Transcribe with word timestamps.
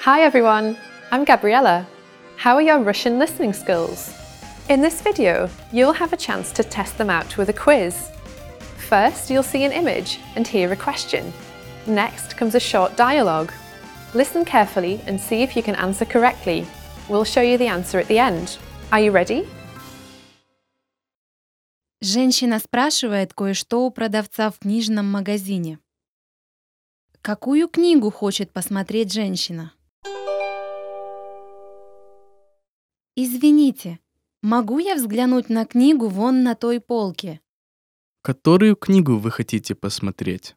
Hi 0.00 0.22
everyone, 0.22 0.76
I'm 1.10 1.24
Gabriella. 1.24 1.86
How 2.36 2.54
are 2.54 2.62
your 2.62 2.78
Russian 2.80 3.18
listening 3.18 3.52
skills? 3.52 4.14
In 4.68 4.80
this 4.80 5.02
video, 5.02 5.48
you'll 5.72 5.92
have 5.92 6.12
a 6.12 6.16
chance 6.16 6.52
to 6.52 6.62
test 6.62 6.96
them 6.96 7.10
out 7.10 7.36
with 7.36 7.48
a 7.48 7.52
quiz. 7.52 8.10
First, 8.88 9.30
you'll 9.30 9.42
see 9.42 9.64
an 9.64 9.72
image 9.72 10.20
and 10.36 10.46
hear 10.46 10.70
a 10.72 10.76
question. 10.76 11.32
Next 11.86 12.36
comes 12.36 12.54
a 12.54 12.60
short 12.60 12.96
dialogue. 12.96 13.52
Listen 14.14 14.44
carefully 14.44 15.00
and 15.06 15.20
see 15.20 15.42
if 15.42 15.56
you 15.56 15.62
can 15.62 15.74
answer 15.74 16.04
correctly. 16.04 16.66
We'll 17.08 17.24
show 17.24 17.42
you 17.42 17.58
the 17.58 17.66
answer 17.66 17.98
at 17.98 18.06
the 18.06 18.18
end. 18.18 18.58
Are 18.92 19.00
you 19.00 19.10
ready? 19.10 19.48
Женщина 22.00 22.60
спрашивает 22.60 23.34
кое-что 23.34 23.84
у 23.84 23.90
продавца 23.90 24.50
в 24.50 24.60
книжном 24.60 25.10
магазине. 25.10 25.80
Какую 27.22 27.66
книгу 27.66 28.12
хочет 28.12 28.52
посмотреть 28.52 29.12
женщина? 29.12 29.72
Извините, 33.15 33.99
могу 34.41 34.79
я 34.79 34.95
взглянуть 34.95 35.49
на 35.49 35.65
книгу 35.65 36.07
вон 36.07 36.43
на 36.43 36.55
той 36.55 36.79
полке? 36.79 37.41
Которую 38.21 38.77
книгу 38.77 39.17
вы 39.17 39.31
хотите 39.31 39.75
посмотреть? 39.75 40.55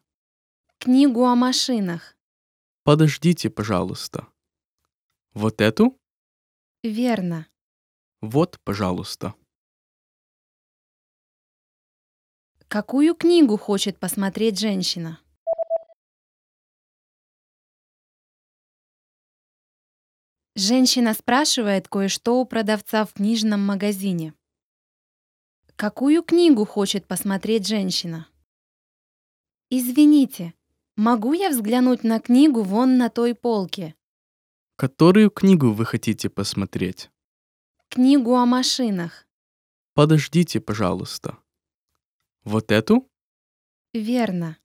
Книгу 0.77 1.25
о 1.25 1.35
машинах. 1.35 2.15
Подождите, 2.83 3.49
пожалуйста. 3.49 4.27
Вот 5.33 5.59
эту? 5.59 5.99
Верно. 6.81 7.47
Вот, 8.21 8.59
пожалуйста. 8.63 9.33
Какую 12.69 13.15
книгу 13.15 13.57
хочет 13.57 13.99
посмотреть 13.99 14.59
женщина? 14.59 15.19
Женщина 20.57 21.13
спрашивает 21.13 21.89
кое-что 21.89 22.39
у 22.39 22.45
продавца 22.45 23.05
в 23.05 23.11
книжном 23.11 23.59
магазине. 23.65 24.33
Какую 25.75 26.23
книгу 26.23 26.65
хочет 26.65 27.05
посмотреть 27.05 27.67
женщина? 27.67 28.29
Извините, 29.69 30.53
могу 30.95 31.33
я 31.33 31.49
взглянуть 31.49 32.05
на 32.05 32.21
книгу 32.21 32.63
вон 32.63 32.97
на 32.97 33.09
той 33.09 33.35
полке? 33.35 33.95
Которую 34.77 35.29
книгу 35.29 35.73
вы 35.73 35.83
хотите 35.83 36.29
посмотреть? 36.29 37.09
Книгу 37.89 38.33
о 38.35 38.45
машинах. 38.45 39.27
Подождите, 39.93 40.61
пожалуйста. 40.61 41.37
Вот 42.45 42.71
эту? 42.71 43.09
Верно. 43.93 44.57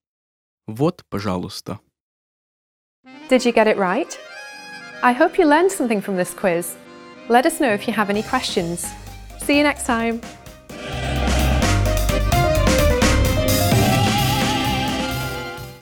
Вот, 0.68 1.04
пожалуйста. 1.08 1.80
Did 3.28 3.44
you 3.44 3.52
get 3.52 3.66
it 3.66 3.76
right? 3.76 4.29
I 5.02 5.12
hope 5.12 5.38
you 5.38 5.46
learned 5.46 5.72
something 5.72 6.02
from 6.02 6.16
this 6.16 6.34
quiz. 6.34 6.76
Let 7.30 7.46
us 7.46 7.58
know 7.58 7.72
if 7.72 7.88
you 7.88 7.94
have 7.94 8.10
any 8.10 8.22
questions. 8.22 8.86
See 9.38 9.56
you 9.56 9.62
next 9.62 9.86
time. 9.86 10.20